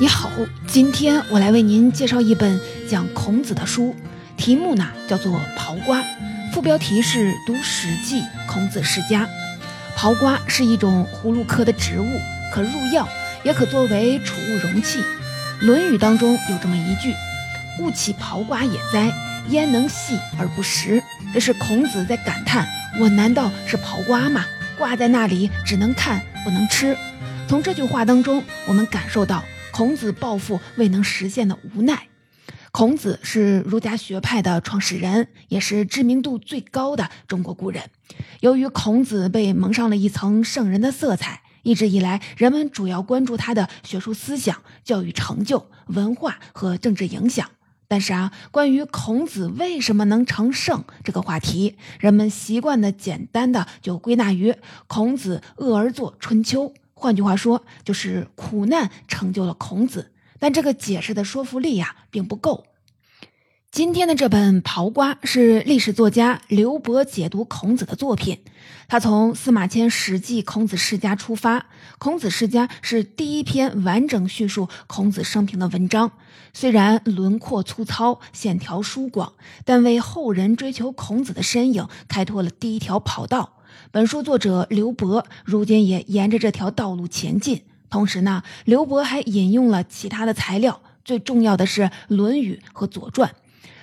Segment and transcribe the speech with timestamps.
[0.00, 0.28] 你好，
[0.66, 2.60] 今天我来为您介绍一本
[2.90, 3.94] 讲孔子的书，
[4.36, 6.00] 题目呢叫做《刨瓜》，
[6.52, 9.24] 副标题是《读史记·孔子世家》。
[9.96, 12.20] 刨瓜是一种葫芦科的植物，
[12.52, 13.08] 可入药，
[13.44, 14.98] 也可作为储物容器。
[15.60, 17.14] 《论语》当中有这么一句
[17.78, 19.12] ：“勿起刨瓜也哉，
[19.50, 21.00] 焉能细而不食？”
[21.32, 22.66] 这是孔子在感叹：
[22.98, 24.44] 我难道是刨瓜吗？
[24.76, 26.96] 挂在那里只能看不能吃。
[27.46, 29.44] 从这句话当中，我们感受到。
[29.74, 32.06] 孔子抱负未能实现的无奈。
[32.70, 37.90] 孔子是儒家学派的创始人，也是知名度最高的中国古人。
[38.38, 47.50] 由于孔子被蒙上了一层圣人的色彩，一直以来人们主要关注他的学术思想、教育成就、文化和政治影响。
[47.88, 54.54] 但是啊，关于孔子为什么能成圣这个话题，人们习惯的简单的就归纳于
[54.86, 56.68] 孔子恶而作《春秋》。
[57.04, 62.64] 换句话说，就是苦难成就了孔子，但这个解释的说服力呀，并不够。
[63.70, 68.40] 今天的这本《刨瓜》是历史作家刘伯解读孔子的作品。
[68.88, 71.60] 他从司马迁《史记·孔子世家》出发，
[71.98, 76.12] 《孔子世家》是第一篇完整叙述孔子生平的文章。
[76.54, 79.34] 虽然轮廓粗糙、线条疏广，
[79.66, 83.53] 但为后人追求孔子的身影开拓了第一条跑道。
[83.94, 87.62] 本书作者刘伯如今也沿着这条道路前进。
[87.88, 93.30] 同时呢，刘伯还引用了其他的材料，最重要的是《论语》和《左传》。《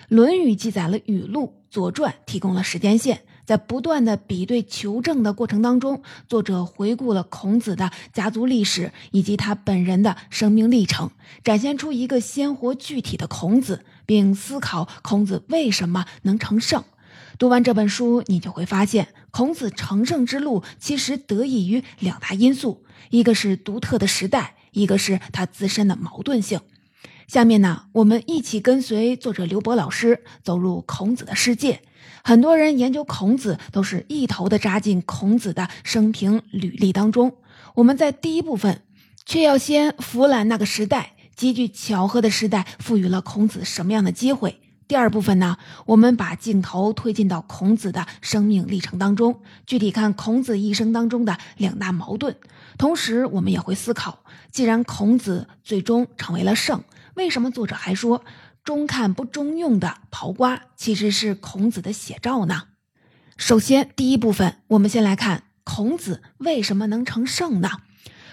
[0.09, 3.21] 论语》记载了语录，《左传》提供了时间线。
[3.45, 11.09] 在不断的比对求证的过程当中，作者回顾了孔子的家族历史以及他本人的生命历程，
[11.41, 16.83] 展现出一个鲜活具体的孔子，并思考孔子为什么能成圣。
[17.41, 26.61] 读完这本书，你就会发现，孔子成圣之路其实得益于两大因素：一个是独特的时代，一个是他自身的矛盾性。
[27.27, 31.81] 下面呢，我们一起跟随作者刘博老师走入孔子的世界。
[32.23, 37.37] 很多人研究孔子，都是一头的扎进孔子的生平履历当中。
[37.73, 38.83] 我们在第一部分，
[39.25, 44.59] 却要先俯览那个时代，极具巧合的时代赋予了孔子什么样的机会。
[44.91, 52.35] 第二部分呢，我们把镜头推进到孔子的生命历程当中，具体看孔子一生当中的两大矛盾。
[52.77, 58.25] 同时，我们也会思考，既然孔子最终成为了圣，为什么作者还说
[58.65, 62.63] 中看不中用的刨瓜其实是孔子的写照呢？
[63.37, 67.69] 首先，第一部分，我们先来看孔子为什么能成圣呢？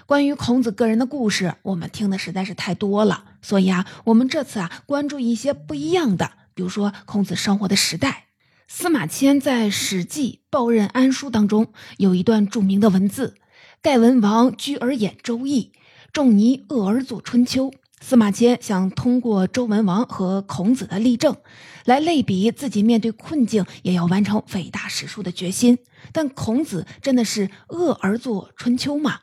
[0.07, 6.33] 关于孔子个人的故事，我们听的实在是太多了，所以啊，我们这次啊，关注一些不一样的。
[6.59, 8.25] 比如说，孔子生活的时代，
[8.67, 13.37] 司马迁在《史记·报任安书》当中有一段著名的文字
[13.81, 15.71] ：“盖文王居而演《周易》，
[16.13, 17.71] 仲尼恶而作《春秋》。”
[18.03, 21.37] 司马迁想通过周文王和孔子的例证，
[21.85, 25.79] 来类比自己面对困境也要完成伟大史书的决心。
[26.13, 29.21] 但孔子真的是恶而作《春秋》吗？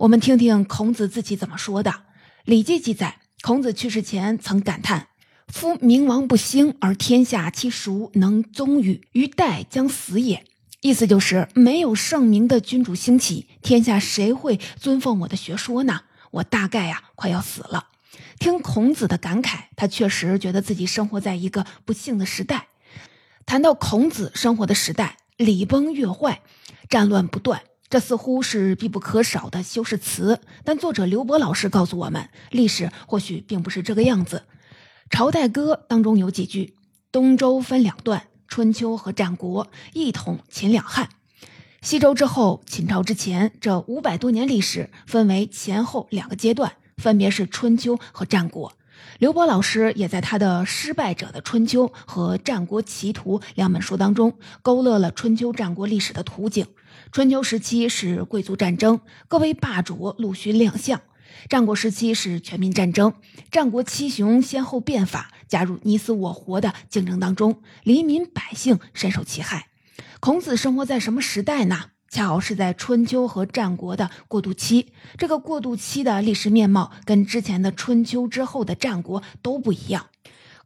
[0.00, 1.90] 我们听听孔子自己怎么说的。
[2.44, 5.08] 《礼记》记载，孔子去世前曾感叹。
[5.48, 9.00] 夫明王不兴，而天下其孰能宗与？
[9.12, 10.44] 于代将死也。
[10.80, 16.02] 意思就是没有圣明的君主兴起，天下谁会尊奉我的学说呢？
[16.32, 17.88] 我大概呀快要死了。
[18.38, 22.66] 听孔子的感慨，他确实觉得自己生活在一个不幸的时代。
[23.46, 26.42] 谈到孔子生活的时代，礼崩乐坏，
[26.90, 30.40] 战乱不断，这似乎是必不可少的修饰词。
[30.64, 34.42] 但作者刘伯老师告诉我们，历史或许并不是这个样子。
[35.08, 36.74] 《朝代歌》当中有几句
[37.12, 41.08] ：“东周分两段，春秋和战国一统秦两汉。
[41.80, 48.72] 西周之后，秦朝之前，这五百多年历史分为前后两个阶段，分别是春秋和战国。”
[49.18, 56.66] 刘波老师也在他的《失败者的春秋》和《战国奇图》两本书当中勾勒了春秋战国历史的图景。
[57.12, 61.00] 春秋时期是贵族战争，各位霸主陆续亮相。
[61.48, 63.14] 战国时期是全民战争，
[63.50, 69.68] 战国七雄先后变法，加入你死我活的竞争当中，黎民百姓深受其害。
[70.20, 71.90] 孔子生活在什么时代呢？
[72.08, 74.92] 恰好是在春秋和战国的过渡期。
[75.18, 80.06] 这个过渡期的历史面貌跟之前的春秋之后的战国都不一样。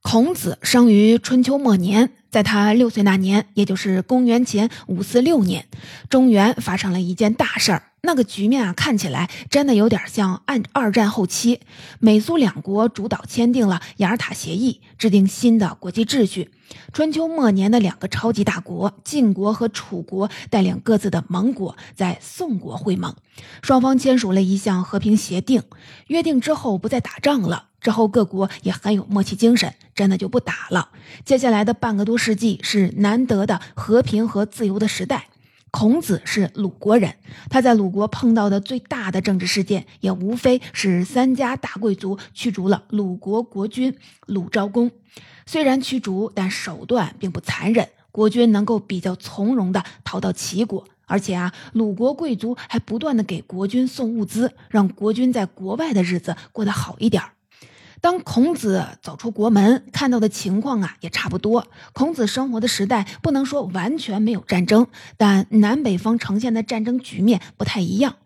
[0.03, 5.67] 孔子生于春秋末年，在他六岁那年，也就是公元前五四六年，
[6.09, 7.90] 中原发生了一件大事儿。
[8.03, 11.61] 那个局面啊，看起来真的有点像二二战后期，
[11.99, 16.51] 美苏两国主导签订了雅尔塔协议，制定新的国际秩序。
[16.93, 23.15] 春秋末年的两个超级大国晋国和楚国带领各自的盟国在宋国会盟，
[23.61, 25.63] 双方签署了一项和平协定，
[26.07, 27.67] 约定之后不再打仗了。
[27.81, 30.91] 之后各国也很有默契精神，真的就不打了。
[31.25, 35.29] 接下来的半个多世纪是难得的和平和自由的时代。
[35.71, 37.15] 孔子是鲁国人，
[37.49, 43.97] 他在鲁国碰到的最大的政治事件，也无非是三家大贵族驱逐了鲁国国君
[44.27, 44.91] 鲁昭公。
[45.47, 57.23] 虽然驱逐，但手段并不残忍，国君能够比较从容地逃到齐国，而且啊，鲁国贵族还不断地给国君送物资，让国君在国外的日子过得好一点。
[58.01, 61.67] 当孔子走出国门，看到的情况啊也差不多。
[61.93, 64.87] 孔子生活的时代不能说完全没有战争，
[65.17, 68.17] 但南北方呈现的战争局面不太一样。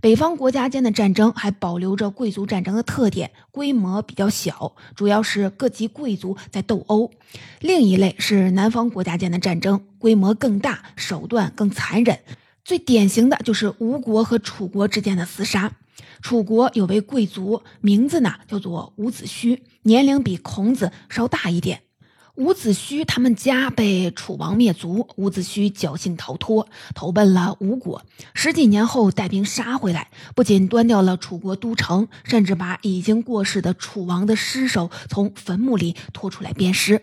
[0.00, 7.10] 北方国家间的战争还保留着贵族战争的特点，规模比较小，主要是各级贵族在斗殴；
[7.60, 12.20] 另一类是南方国家间的战争，规模更大，手段更残忍。
[12.62, 15.72] 最典型的就是吴国和楚国之间的厮杀。
[16.20, 21.82] 楚国有位贵族，名字呢叫做伍子胥，年龄比孔子稍大一点。
[22.34, 28.04] 伍子胥他们家被楚王灭族，伍子胥侥幸逃脱，投奔了吴国。
[28.34, 37.00] 十几年后带兵杀回来，不仅端掉了楚国都城，甚至把已经过世的楚王的尸首从坟墓里拖出来鞭尸。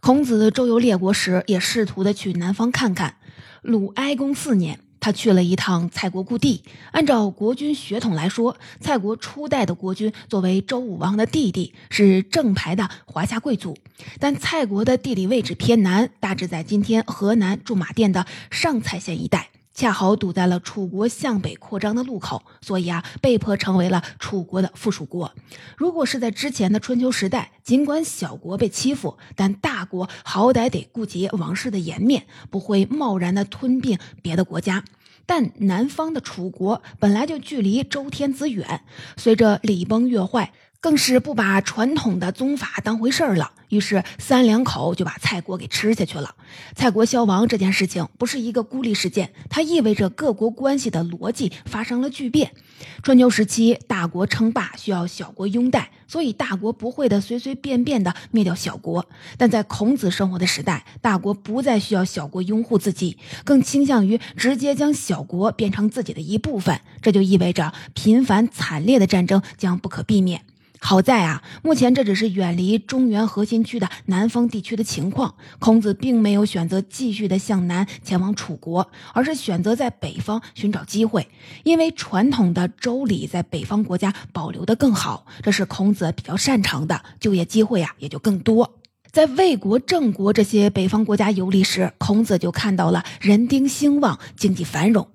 [0.00, 3.16] 孔子周游列国时，也试图的去南方看看。
[3.62, 4.78] 鲁哀公四年。
[5.00, 6.62] 他去了一趟蔡国故地。
[6.92, 13.76] 按照国君血统来说，蔡国初代的国君作为周武王的弟弟，是正牌的华夏贵族。
[14.18, 19.50] 但蔡国的地理位置偏南，大致在今天河南驻马店的上蔡县一带。
[19.78, 25.32] 恰好堵在了楚国向北扩张的路口，所以啊，被迫成为了楚国的附属国。
[25.76, 34.82] 如果是在之前的春秋时代，尽管小国被欺负，但大国好歹得顾及王室的颜面，不会贸然的吞并别的国家。
[35.26, 38.82] 但南方的楚国本来就距离周天子远，
[39.16, 40.52] 随着礼崩乐坏。
[40.80, 46.36] 更是不把传统的宗法当回事儿了，于是三两口就把蔡国给吃下去了。
[46.76, 52.52] 蔡国消亡这件事情不是一个孤立事件，它意味着各国关系的逻辑发生了巨变。
[53.02, 59.04] 春秋时期，大国称霸需要小国拥戴，所以大国不会的随随便便的灭掉小国。
[59.36, 66.80] 但在孔子生活的时代，大国不再需要小国拥护自己，更倾向于直接将小国变成自己的一部分。
[67.02, 70.42] 这就意味着频繁惨烈的战争将不可避免。
[70.80, 75.34] 好在啊，目前这只是远离中原核心区的南方地区的情况。
[75.58, 81.28] 孔子并没有选择继续的向南前往楚国，而是选择在北方寻找机会，
[81.64, 88.74] 因为传统的周礼在北方国家保留的更好，这是孔子比较擅长的，就业机会啊也就更多。
[89.10, 95.04] 在魏国、郑国这些北方国家游历时，孔子就看到了人丁兴旺，经济繁荣。《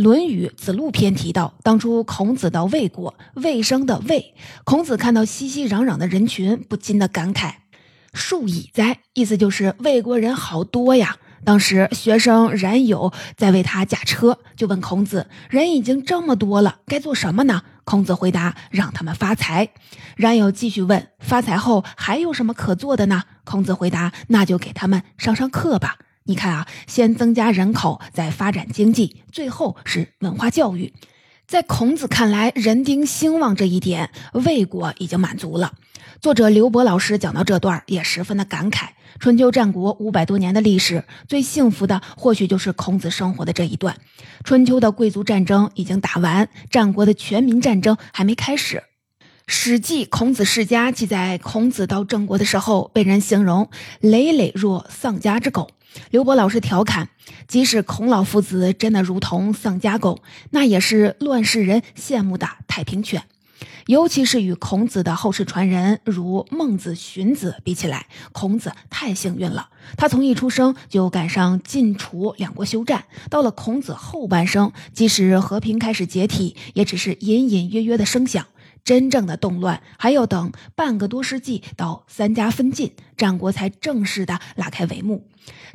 [0.00, 7.52] 论语·子路篇》提到，当初孔子到魏国，魏生的魏，孔子看到熙熙攘攘的人群，不禁的感慨
[8.14, 11.18] ：“数以哉！”意思就是魏国人好多呀。
[11.44, 19.68] 当时学生冉有在为他驾车，就问孔子：“人已经这么多了，该做什么呢？”孔子回答：“让他们发财。”
[20.16, 25.98] 冉有继续问：“发财后还有什么可做的呢？”孔子回答：“那就给他们上上课吧。”
[26.30, 30.92] 你看啊，先增加人口，再发展经济，最后是文化教育。
[31.48, 35.72] 在孔子看来，人丁兴旺这一点，魏国已经满足了。
[36.20, 43.96] 作者刘博老师讲到这段，也十分的感慨：春秋战国五百多年的历史，最幸福的或许就是孔子生活的这一段。
[44.44, 48.76] 春秋的贵族战争已经打完，战国的全民战争还没开始。
[49.52, 55.72] 《史记·孔子世家》记载，孔子到郑国的时候，被人形容累累若丧家之狗。
[56.12, 57.08] 刘博老师调侃
[57.48, 63.24] ：“即使孔老夫子真的如同丧家狗，那也是乱世人羡慕的太平犬。
[63.86, 69.70] 尤其是与孔子的后世传人如孟子、荀子比起来，孔子太幸运了。
[69.96, 78.46] 他从一出生就赶上晋楚两国休战，到了孔子后半生，即使和平开始解体，也只是隐隐约约的声响。”
[78.84, 85.26] 真正的动乱还要等半个多世纪到三家分晋，战国才正式的拉开帷幕。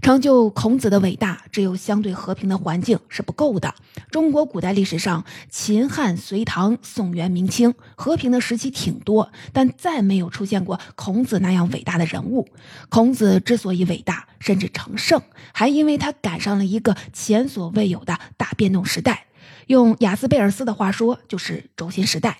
[0.01, 3.73] 成就孔子的伟大，只有相对和平的环境是不够的。
[4.11, 12.47] 中国古代历史上，秦汉隋唐宋元明清和平的时期挺多，但再没有出现过孔子那样伟大的人物。
[12.89, 15.21] 孔子之所以伟大，甚至成圣，
[15.51, 19.25] 还因为他赶上了一个前所未有的大变动时代。
[19.67, 22.37] 用雅斯贝尔斯的话说，就是轴心时代。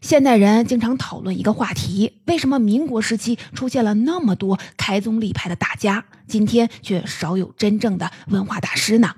[0.00, 9.14] 现代人经常讨论一个话题：为什么民国时期出现了那么多开宗立派的大家，今天却少有真正的文化大师呢？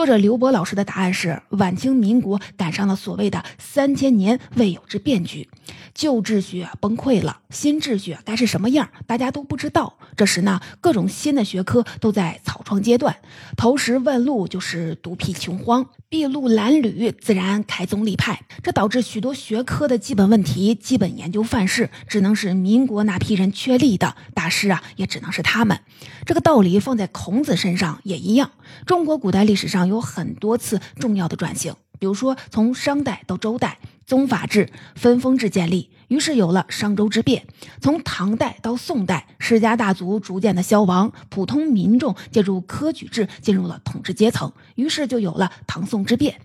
[0.00, 5.46] 作者刘博老师的答案是：晚清民国赶上了所谓的三千年未有之变局。
[5.92, 9.98] 旧秩序崩溃了，新秩序该是什么样，大家都不知道。
[10.16, 13.14] 这时呢，各种新的学科都在草创阶段，
[13.58, 18.46] 投石问路就是独辟穷荒，筚路蓝缕自然开宗立派。
[18.62, 25.78] 这导致许多学科的基本问题、基本研究范式，只能是民国那批人确立的大师啊，也只能是他们。
[26.24, 28.52] 这个道理放在孔子身上也一样。
[28.86, 33.78] 中国古代历史上有很多次重要的转型，比如说从商代到周代。
[34.06, 37.46] 宗法制、分封制建立，于是有了商周之变。
[37.80, 46.40] 从唐代到宋代，世家大族逐渐的消亡，普通民众借助科举制进入了统治阶层，于是就有了唐宋之变。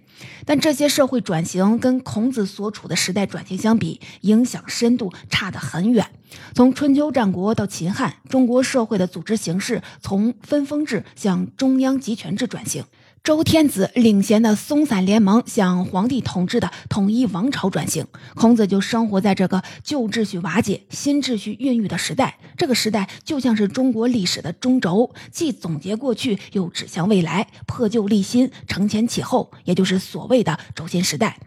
[0.46, 6.06] 但这些社会转型跟孔子所处的时代转型相比，影响深度差得很远。
[6.54, 12.84] 从春秋战国到秦汉，中国社会的组织形式从分封制向中央集权制转型。
[13.26, 18.06] 周天子领衔的松散联盟向皇帝统治的统一王朝转型，
[18.36, 22.38] 孔子就生活在这个旧秩序瓦解、新秩序孕育的时代。
[22.56, 31.40] 这个时代就像是中国历史的中轴，既总结过去，又指向未来，破旧立新，承前启后，也就是所谓的轴心时代。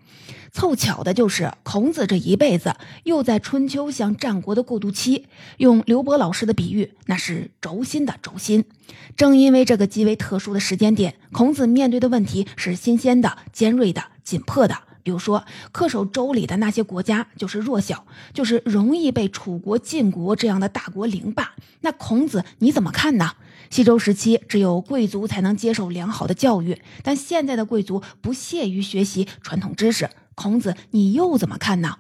[0.53, 2.75] 凑巧的就是，孔子这一辈子
[3.05, 5.27] 又在春秋向战国的过渡期。
[5.59, 8.65] 用刘博老师的比喻，那是轴心的轴心。
[9.17, 14.77] 正因为这个极为特殊的时间点，孔子面对的问题是新鲜的、尖锐的、紧迫的。
[15.03, 21.55] 比如说，恪守周礼的那些国家就是弱小，就是容易被楚国、晋国这样的大国凌霸。
[21.81, 23.33] 那孔子你怎么看呢？
[23.71, 30.11] 西周时期，只有贵族才能接受良好的教育，但现在的贵族不屑于学习传统知识。
[30.39, 31.97] 孔子，你又怎么看呢？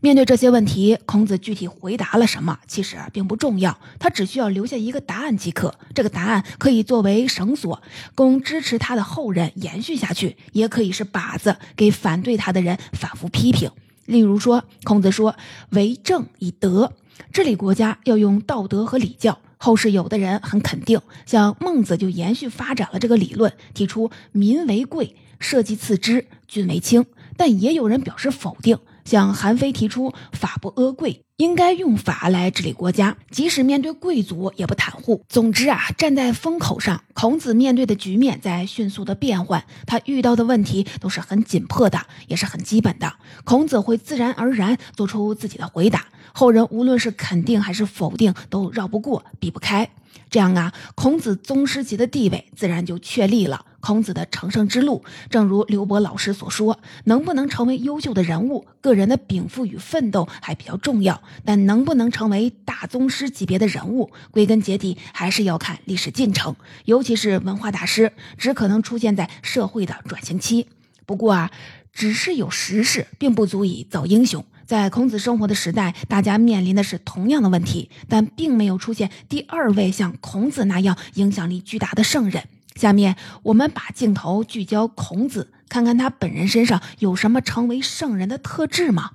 [0.00, 5.72] 面对这些问题，孔子具体回答了什么，其实并不重要，他只需要留下一个答案即可。
[5.94, 7.80] 这个答案可以作为绳索，
[8.16, 13.70] 供支持他的后人延续下去，也可以是靶子，给反对他的人反复批评。
[14.06, 15.36] 例如说，孔子说
[15.70, 16.92] ：“为政以德，
[17.32, 27.04] 治理国家要用道德和礼教。”后世有的人很肯定，像孟子就延续发展了这个理论，提出“民为贵，社稷次之，君为轻”。
[27.36, 35.22] 但也有人表示否定，向韩非提出“法不阿贵”，应该用法来治理国家，即使面对贵族也不袒护。
[35.28, 43.12] 总之啊，站在风口上，孔子面对的局面在迅速的变换，他遇到的问题都是很紧迫的，也是很基本的。
[43.44, 49.90] 孔子会自然而然做出自己的回答，后人无论是肯定还是否定，都绕不过、避不开。
[50.28, 53.64] 这样啊，孔子宗师级的地位自然就确立了。
[53.86, 61.14] 孔子的成圣之路，正如刘博老师所说，能不能成为优秀的人物，个人的禀赋与奋斗还比较重要；
[61.44, 70.66] 但能不能成为大宗师级别的人物，归根结底还是要看历史进程，尤其是文化大师，只可能出现在社会的转型期。
[71.06, 71.52] 不过啊，
[71.92, 74.44] 只是有时势，并不足以造英雄。
[74.66, 82.48] 在孔子生活的时代，大家面临的是同样的问题，但并没有出现第二位像孔子那样影响力巨大的圣人。
[82.76, 89.12] 下面我们把镜头聚焦孔子，看看他本人身上有什么成为圣人的特质吗？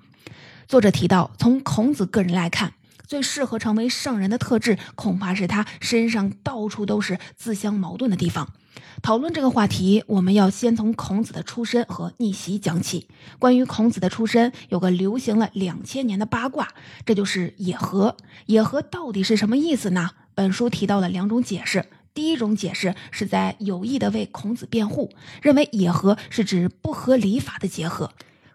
[0.68, 2.74] 作者提到，从孔子个人来看，
[3.06, 8.52] 最适合成为圣人的特质，恐怕是他身上到处都是自相矛盾的地方。
[9.04, 13.08] 讨论这个话题，我们要先从孔子的出身和逆袭讲起。
[13.38, 16.70] 关于孔子的出身，有个流行了两千年的八卦，
[17.06, 18.18] 这就是野合。
[18.48, 20.12] 野合到底是什么意思呢？
[20.34, 21.86] 本书提到了两种解释。
[22.14, 28.12] 第一种解释是在有意的为孔子辩护，认为野合是指不合礼法的结合。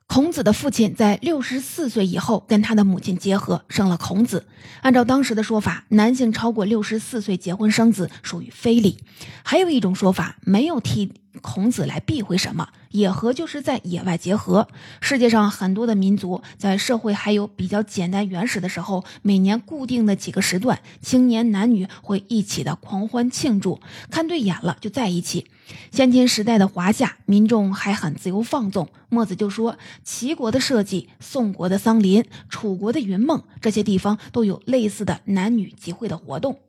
[0.08, 4.46] 孔子的父亲在六十四岁以后跟他的母亲结合，生了孔子。
[4.82, 8.98] 按照当时的说法，男性超过六十四岁结婚生子属于非礼。
[9.42, 12.68] 还有一种说法，没有替孔子来避讳什么。
[12.90, 14.68] 野合就是在野外结合。
[15.00, 25.46] 世界上很多的民族在社会还有比较简单原始的时候，每年固定的几个时段，青年男女会一起的狂欢庆祝，看对眼了就在一起。
[25.90, 28.88] 先秦时代的华夏民众还很自由放纵。
[29.08, 36.60] 墨子就说，齐国的社稷、宋国的桑林、楚国的云梦这些地方都有类似的男女集会的活动。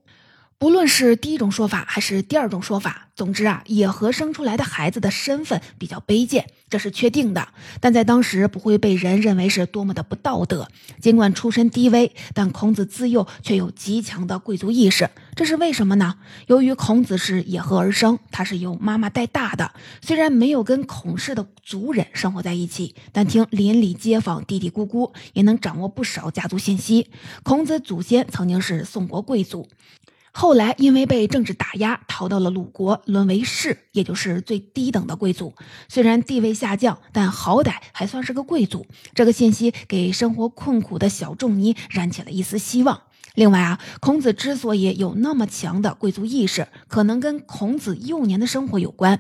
[0.59, 7.49] 不论是第一种说法还是第二种说法，总之啊，野合生出来的孩子的身份比较卑贱，这是确定的。
[7.79, 10.67] 但在当时不会被人认为是多么的不道德。
[10.99, 15.07] 尽管出身低微，但孔子自幼却有极强的贵族意识。
[15.35, 16.15] 这是为什么呢？
[16.47, 19.73] 由于孔子是野合而生，他是由妈妈带大的。
[20.01, 27.11] 虽然没有跟孔氏的族人生活在一起，但听邻里街坊、嘀嘀咕咕，也能掌握不少家族信息。
[27.43, 29.69] 孔子祖先曾经是宋国贵族。
[30.31, 35.53] 后来因为被政治打压，逃到了鲁国，沦为士，也就是最低等的贵族。
[35.87, 38.85] 虽然地位下降，但好歹还算是个贵族。
[39.15, 43.01] 这个信息给生活困苦的小仲尼燃起了一丝希望。
[43.37, 49.19] 另外啊，孔子之所以有那么强的贵族意识，可能跟孔子幼年的生活有关。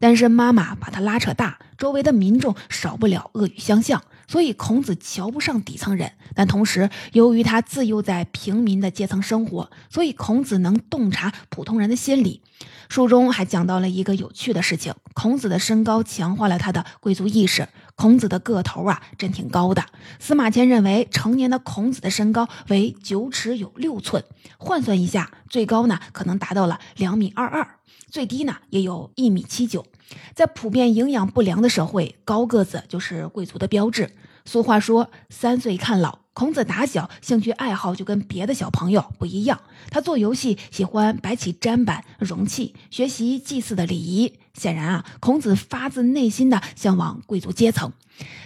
[0.00, 4.02] 单身妈妈把他拉扯大，周围的民众少不了恶语相向。
[4.26, 12.42] 所以孔子瞧不上底层人，但同时由于他自幼在平民的阶层生活，所以孔子能洞察普通人的心理。
[12.88, 17.68] 书中还讲到了一个有趣的事情：孔子的身高强化了他的贵族意识。
[18.02, 19.84] 孔子的个头啊，真挺高的。
[20.18, 24.24] 司马迁认为，成年的孔子的身高为九尺有六寸，
[24.58, 27.76] 换算一下，最高呢可能达到了两米二二，
[28.10, 29.86] 最低呢也有一米七九。
[30.34, 34.10] 在普遍营养不良的社会，高个子就是贵族的标志。
[34.44, 39.60] 俗话说“三岁看老”，孔子打小兴趣爱好就跟别的小朋友不一样。
[39.90, 44.40] 他做游戏喜欢摆起砧板、容器，学习祭祀的礼仪。
[44.54, 47.92] 显然啊，孔子发自内心的向往贵族阶层，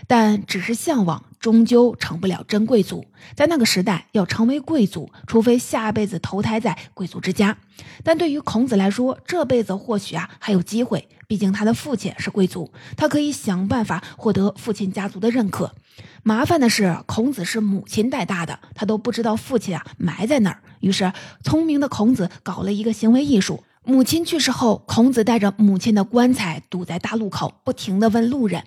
[0.06, 3.06] 但只是向往，终究成不了真贵族。
[3.34, 7.58] 在那个时代，要成为贵族，除非下辈子投胎在贵族之家。
[8.04, 11.08] 但对于孔子来说，这辈子或许啊还有机会。
[11.28, 15.74] 毕竟他的父亲是贵族，他可以想办法获得父亲家族的认可。
[16.22, 20.62] 麻烦的是，孔子是母亲带大的，他都不知道父亲啊埋在哪儿。
[20.78, 23.64] 于是，聪明的孔子搞了一个行为艺术。
[23.88, 28.64] 母亲去世后，孔子带着母亲的棺材堵在大路口，不停地问路人：“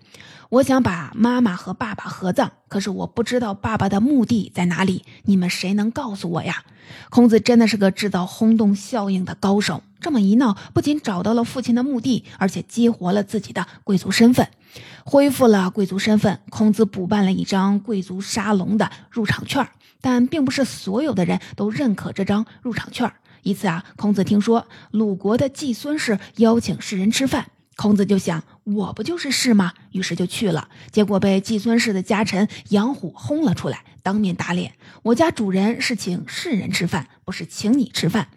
[0.47, 6.63] 我想把妈妈和爸爸合葬，可是我不知道爸爸的墓地在哪里，你们谁能告诉我呀？”
[7.11, 9.83] 孔子真的是个制造轰动效应的高手。
[9.99, 14.47] 这么一闹，不仅找到了父亲的墓地，而且激活了自己的贵族身份，
[15.03, 16.39] 恢复了贵族身份。
[16.49, 19.67] 孔子补办了一张贵族沙龙的入场券，
[19.99, 23.11] 但并不是所有的人都认可这张入场券。
[23.43, 29.74] 一次啊，孔子听说鲁国的季孙氏邀请士人吃饭，孔子就想，我不就是士吗？
[29.92, 30.70] 于是就去了。
[30.92, 34.74] 结果被季孙氏的家臣杨虎轰了出来，当面打脸。
[35.03, 38.27] 我家主人是请士人吃饭，不是请你吃饭。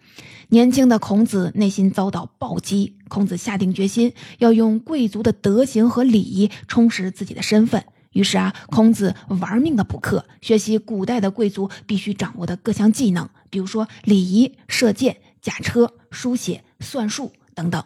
[0.49, 7.83] 年轻的孔子内心遭到暴击，孔子下定决心要用贵族的德行和礼仪充实自己的身份。
[8.11, 17.83] 于是啊，孔子玩命的补课，学习古代的贵族必须掌握的各项技能，比如说礼仪、射箭、驾车、书写、算术等等。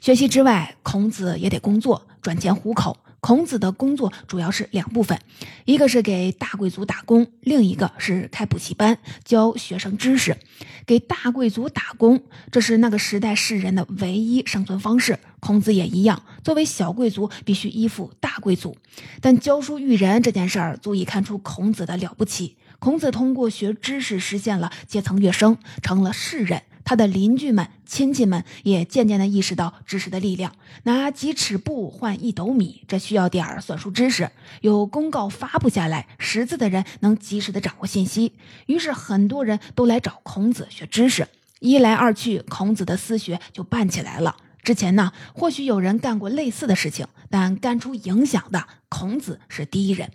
[0.00, 2.96] 学习之外，孔子也得工作赚钱糊口。
[3.20, 5.20] 孔子的工作主要是两部分，
[5.66, 10.38] 一个是给大贵族打工，另一个是开补习班教学生知识。
[10.86, 15.18] 给大贵族打工，这是那个时代世人的唯一生存方式。
[15.38, 18.74] 孔子也一样，作为小贵族，必须依附大贵族。
[19.20, 22.56] 但教书育人这件事儿，足以看出孔子的了不起。
[22.80, 26.62] 孔子通过学知识，实现了阶层跃升，成了士人。
[26.82, 30.52] 他的邻居们、亲戚们也渐渐地意识到知识的力量。
[30.84, 34.30] 拿几尺布换一斗米，这需要点儿算术知识。
[34.62, 38.32] 有公告发布下来，识字的人能及时的掌握信息。
[38.64, 41.28] 于是很多人都来找孔子学知识。
[41.60, 44.34] 一来二去，孔子的私学就办起来了。
[44.62, 48.64] 之前呢，或许有人干过类似的事情，但干出影响的。
[48.90, 50.10] 孔子是第一人，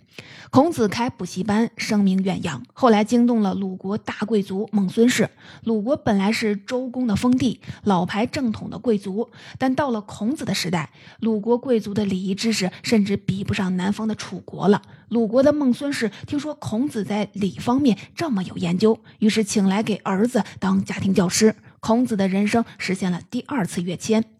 [0.50, 5.30] 孔子开补习班，声名远扬，后来惊动了鲁国大贵族孟孙氏。
[5.64, 14.82] 鲁国本来是周公的封地，老牌正统的贵族，但到了孔子的时代，鲁国贵族的礼仪知识甚至比不上南方的楚国了。
[15.08, 21.56] 鲁国的孟孙氏听说孔子在礼方面这么有研究，于是请来给儿子当家庭教师。
[21.80, 24.35] 孔子的人生实现了第二次跃迁。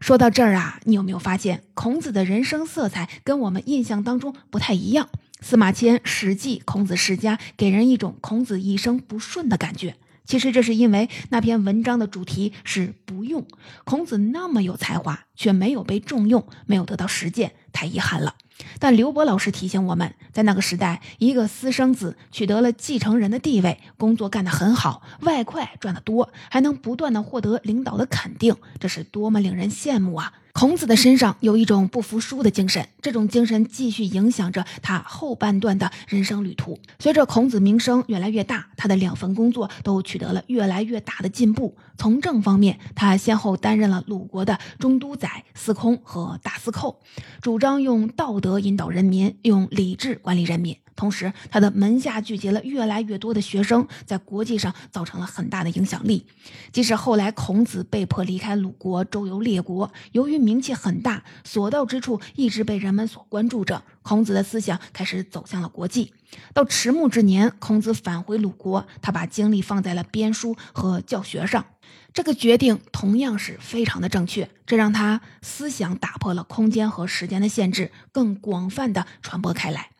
[0.00, 5.08] 说到这儿啊，你有没有发现孔子的人生色彩跟我们印象当中不太一样？
[5.40, 9.96] 司马迁《史记·孔子世家》给人一种孔子一生不顺的感觉。
[10.24, 13.46] 其实这是因为那篇文章的主题是不用。
[13.84, 18.34] 孔子那么有才华，却没有被重用，没有得到实践，太遗憾了。
[18.78, 30.32] 但刘博老师提醒我们，在那个时代，一个私生子取得了继承人的地位，工作干得很好，外快赚得多，还能不断的获得领导的肯定，这是多么令人羡慕啊！
[30.58, 36.80] 孔子的身上有一种不服输的精神，这种精神继续影响着他后半段的人生旅途。
[36.98, 41.76] 随着孔子名声越来越大，他的两份工作都取得了越来越大的进步。
[41.96, 46.98] 从政方面，他先后担任了鲁国的中都宰、司空和大司寇，
[47.40, 50.76] 主张用道德引导人民，用理智管理人民。
[50.98, 56.26] 同时，他的门下聚集了越来越多的学生，在国际上造成了很大的影响力。
[56.72, 66.12] 即使后来孔子被迫离开鲁国，周游列国，由于名气很大，所到之处一直被人们所关注着，孔子的思想开始走向了国际。
[66.52, 71.64] 到迟暮之年，孔子返回鲁国，他把精力放在了编书和教学上。
[72.12, 79.90] 这个决定同样是非常的正确，这让他思想打破了空间和时间的限制，更广泛的传播开来。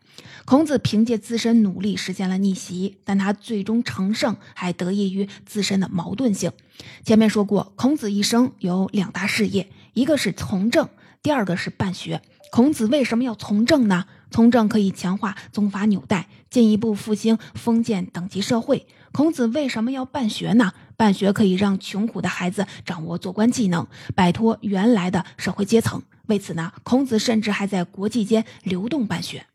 [0.44, 6.52] 孔子凭借自身努力实现了逆袭，但他最终成圣还得益于自身的矛盾性。
[7.04, 10.88] 前面说过，孔子一生有两大事业，一个是从政，
[11.22, 12.22] 第二个是办学。
[12.50, 14.07] 孔子为什么要从政呢？
[14.31, 18.87] 从政可以强化宗法纽带，进一步复兴封建等级社会。
[19.12, 20.72] 孔子为什么要办学呢？
[20.96, 26.02] 办学可以让穷苦的孩子掌握做官技能，摆脱原来的社会阶层。
[26.26, 29.46] 为此呢，孔子甚至还在国际间流动办学。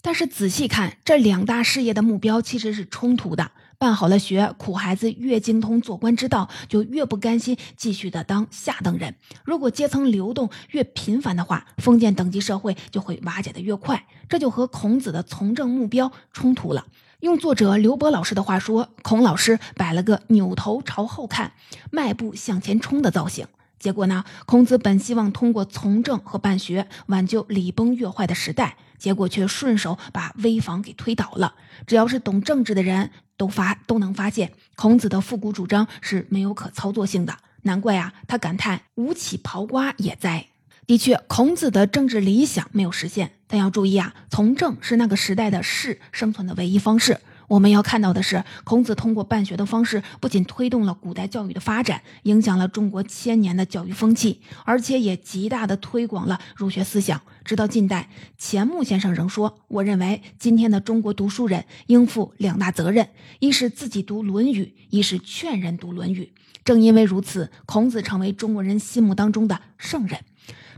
[0.00, 3.50] 但是仔细看，这两大事业的目标其实是冲突的。
[3.78, 9.14] 办好了学，苦孩子越精通做官之道，就越不甘心继续的当下等人。
[9.44, 16.86] 如果阶层流动越频繁的话，封建等级社会就会瓦解的越快，这就和孔子的从政目标冲突了。
[17.20, 21.52] 用作者刘博老师的话说，孔老师摆了个扭头朝后看、
[21.92, 23.46] 迈步向前冲的造型。
[23.78, 28.76] 结果呢，孔子本希望通过从政和办学挽救礼崩乐坏的时代。
[28.98, 31.54] 结果却顺手把危房给推倒了。
[31.86, 37.36] 只要是懂政治的人都发都能发现，孔子的复古主张是没有可操作性的。
[37.62, 40.46] 难怪啊，他感叹“吴起刨瓜也哉”。
[40.84, 43.30] 的确，孔子的政治理想没有实现。
[43.46, 47.20] 但要注意啊，从政是那个时代的士生存的唯一方式。
[47.48, 57.20] 我们要看到的是，孔子通过办学的方式，不仅推动了古代教育的发展，影响了中国千年的教育风气，而且也极大的推广了儒学思想。
[57.44, 63.08] 直到近代，钱穆先生仍说：“我认为今天的中国读书人应负两大责任，
[63.38, 66.24] 一是自己读《论语》，一是劝人读《论语》。”
[66.62, 70.20] 正因为如此，孔子成为中国人心目当中的圣人。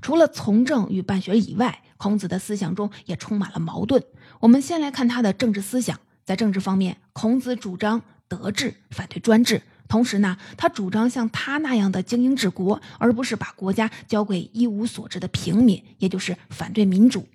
[0.00, 4.00] 除了从政与办学以外，孔子的思想中也充满了矛盾。
[4.38, 5.98] 我们先来看他的政治思想。
[6.30, 9.62] 在政治方面，孔子主张德治，反对专制。
[9.88, 17.26] 同时呢，他主张像他那样的精英治国，而不是把国家交给一无所知的平民，也就是反对民主。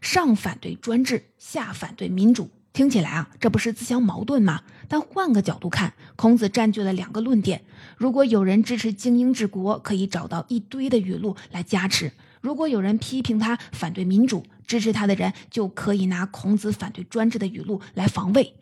[0.00, 4.62] 上反对专制，下反对民主，听起来啊，这不是自相矛盾吗？
[4.88, 7.62] 但换个角度看，孔子占据了两个论点。
[7.96, 12.08] 如果有人支持精英治国，可以找到一堆的语录来加持；
[12.40, 18.54] 如果有人批评他反对民主，支持他的人就可以拿孔子反对专制的语录来防卫。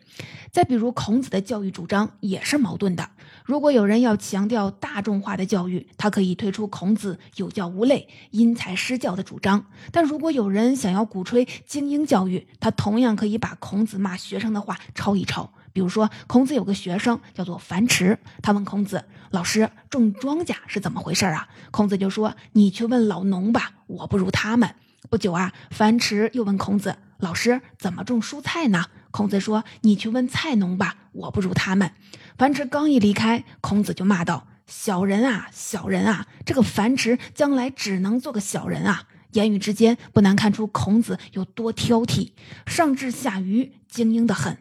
[0.51, 3.11] 再比如，孔子的教育主张也是矛盾的。
[3.45, 9.61] 如果有人要强调大众化的教育，他可以推出孔子“有教无类、因材施教”的主张；
[9.91, 15.53] 但如果有人想要鼓吹精英教育，他同样可以把孔子骂学生的话抄一抄。
[15.71, 24.75] 比如说，孔子有个学生叫做樊迟，他问孔子：“老师，种庄稼是怎么回事啊？”孔子就说：“你去问老农吧，我不如他们。”
[25.09, 31.91] 不久啊，樊迟又问孔子：“老师，怎么种蔬菜呢？”孔子说：“你去问菜农吧，我不如他们。”
[32.37, 36.27] 樊迟刚一离开，孔子就骂道：“小人啊，小人啊！
[36.45, 39.03] 这个樊迟将来只能做个小人啊！”
[39.33, 42.31] 言语之间不难看出孔子有多挑剔，
[42.65, 44.57] 上至下愚，精英的很。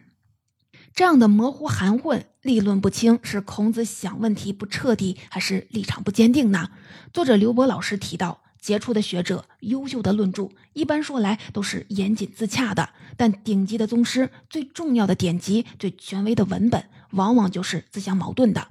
[0.94, 6.70] 这样的模糊含混、立论不清，是孔子想问题不彻底，还是立场不坚定呢？
[7.12, 8.40] 作者刘博老师提到。
[8.60, 12.90] 杰出的学者、优秀的论著，一般说来都是严谨自洽的。
[13.16, 18.66] 但顶级的宗师、最重要的典籍、最权威的文本，往往就是自相矛盾的。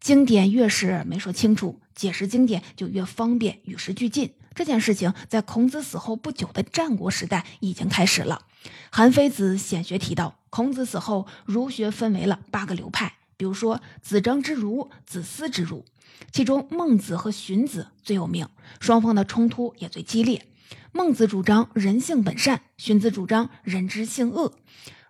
[0.00, 4.32] 经典越是没说清楚，解释经典就越方便与时俱进。
[4.54, 8.42] 这件事情在孔子死后不久的战国时代已经开始了。
[8.88, 15.84] 韩非子显学提到，孔子死后，儒学分为了八个流派，比如说子张之儒、子思之儒。
[16.30, 18.46] 其中，孟子和荀子最有名，
[18.78, 20.46] 双方的冲突也最激烈。
[20.92, 24.54] 孟子主张人性本善，荀子主张人之性恶。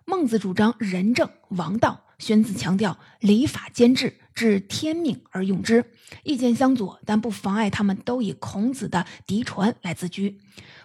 [0.03, 5.85] 孟子主张仁政王道，荀子强调礼法兼治，治天命而用之。
[6.23, 10.39] 意见相左，但不妨碍他们都以孔子的嫡传来自居。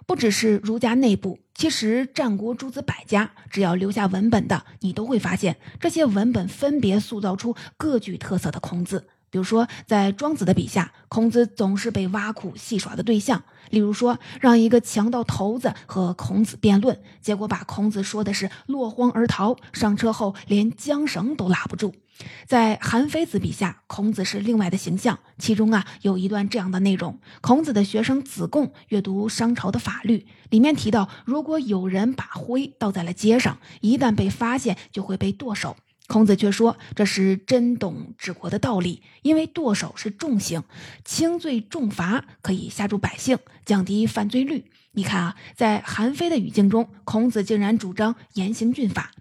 [0.06, 9.06] 不只是儒家内部，其实战国诸子百家，只要留下文本的，你都会发现这些文本分别塑造出各具特色的孔子。
[9.30, 13.44] 比如说，在庄子的笔下，孔子总是被挖苦戏耍的对象。
[13.70, 21.94] 例如说，让一个强盗头子和孔子辩论，结果把孔子说的是落荒而逃，上车后连缰绳都拉不住。
[22.46, 25.18] 在韩非子笔下，孔子是另外的形象。
[25.38, 35.76] 其中啊，有一段这样的内容：孔子的学生子贡阅读商朝的法律，里面提到，如果有人把灰倒在了街上，一旦被发现，就会被剁手。
[36.10, 40.64] 孔子却说：“这是真懂治国的道理，因为剁手是重刑，
[41.04, 44.72] 轻罪重罚，可以吓住百姓，降低犯罪率。
[44.90, 49.12] 你看啊，在韩非的语境中，孔子竟然主张严刑峻法。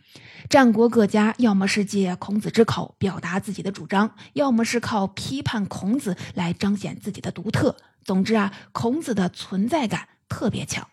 [0.50, 7.78] 战国各家要么是借孔子之口表达自己的主张，要么是靠批判孔子来彰显自己的独特。
[8.04, 10.88] 总之啊，孔子的存在感特别强。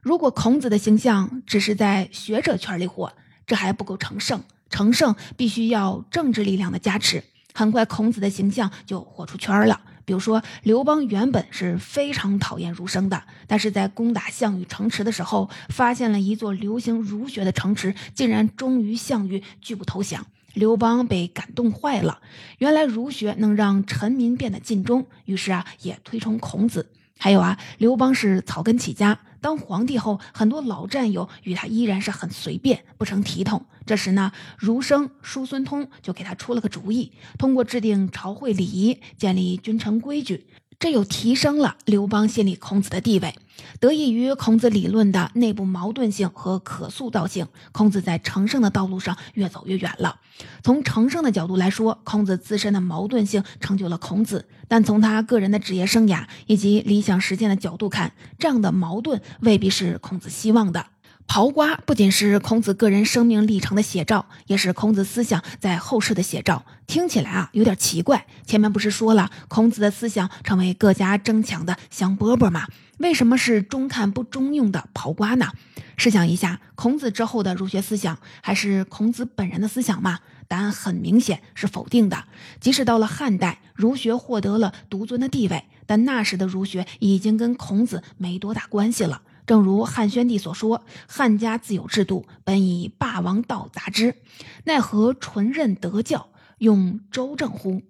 [0.00, 3.12] 如果孔子的形象只是在学者圈里火，
[3.46, 7.22] 这还不够成圣。”成圣必须要政治力量的加持，
[7.54, 9.80] 很快孔子的形象就火出圈了。
[10.04, 20.24] 比如说，刘邦原本是非常讨厌儒生的，但是在攻打项羽城池的时候，发现了一座流行儒学的城池，竟然忠于项羽，拒不投降。
[20.54, 22.20] 刘邦被感动坏了，
[22.58, 26.88] 原来儒学能让臣民变得尽忠，于是啊，也推崇孔子。
[27.18, 33.64] 还有啊，刘邦是草根起家，当皇帝后，很多老战友与他依然是很随便，不成体统。
[33.86, 40.48] 这时呢，儒生叔孙通就给他出了个主意，通过制定朝会礼仪，建立君臣规矩。
[40.78, 43.34] 这又提升了刘邦心里孔子的地位。
[43.80, 50.20] 得益于孔子理论的内部矛盾性和可塑造性，孔子在成圣的道路上越走越远了。
[50.62, 60.86] 从成圣的角度来说，孔子自身的矛盾性成就了孔子；但从他个人的职业生涯以及理想实践的角度看，这样的矛盾未必是孔子希望的。
[61.26, 66.64] 刨瓜不仅是孔子个人生命历程的写照，也是孔子思想在后世的写照。
[66.86, 68.26] 听起来啊有点奇怪。
[68.46, 72.66] 前面不是说了，孔子的思想成为各家争抢的香饽饽吗？
[72.98, 75.50] 为什么是中看不中用的刨瓜呢？
[75.96, 80.20] 试想一下，孔子之后的儒学思想还是孔子本人的思想吗？
[80.48, 82.24] 答案很明显是否定的。
[82.60, 89.22] 即使到了汉代，儒学获得了独尊的地位，但那时的儒学已经跟孔子没多大关系了。
[89.46, 94.16] 正如汉宣帝所说：“汉家自有制度，本以霸王道杂之，
[94.64, 96.28] 奈何纯任德教，
[96.58, 97.82] 用周正乎？”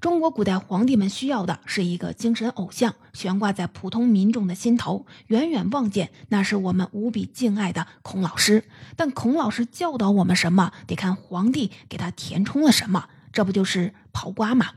[0.00, 8.64] 中国古代皇帝们需要的是一个精神偶像，悬挂在普通民众的心头，远远望见，那是我们无比敬爱的孔老师。
[8.96, 14.72] 但孔老师教导我们什么，得看皇帝给他填充了什么，这不就是刨瓜吗？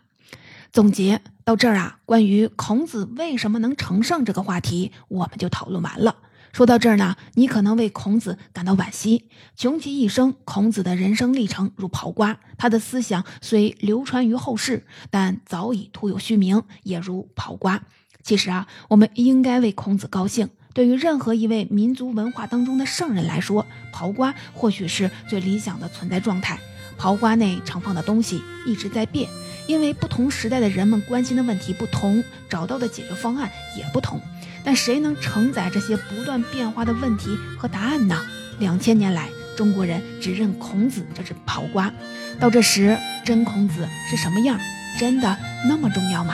[0.71, 6.17] 总结到这儿啊，关于孔子为什么能成圣这个话题，我们就讨论完了。
[6.53, 9.25] 说到这儿呢，你可能为孔子感到惋惜。
[9.55, 17.81] 穷其一生，孔子的人生历程如刨瓜，他的思想虽流传于后世，但早已徒有虚名，也如刨瓜。
[18.21, 20.49] 其实啊，我们应该为孔子高兴。
[20.75, 26.59] 对于任何一位民族文化当中的圣人来说，刨瓜或许是最理想的存在状态。
[26.99, 29.27] 刨瓜内盛放的东西一直在变。
[29.69, 34.19] 因为不同时代的人们关心的问题不同，找到的解决方案也不同。
[34.63, 38.19] 但谁能承载这些不断变化的问题和答案呢？
[38.57, 41.93] 两千年来，中国人只认孔子这只刨瓜。
[42.39, 44.59] 到这时，真孔子是什么样？
[44.99, 46.33] 真的那么重要吗？